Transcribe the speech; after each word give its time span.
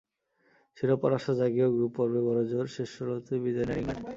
শিরোপার 0.77 1.11
আশা 1.17 1.33
জাগিয়েও 1.39 1.73
গ্রুপ 1.75 1.91
পর্বে, 1.97 2.21
বড়জোর 2.27 2.67
শেষ 2.75 2.89
ষোলোতেই 2.95 3.39
বিদায় 3.43 3.65
নেয় 3.67 3.79
ইংল্যান্ড। 3.81 4.03